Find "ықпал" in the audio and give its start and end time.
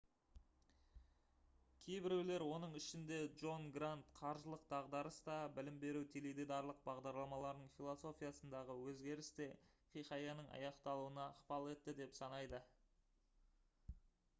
11.37-11.73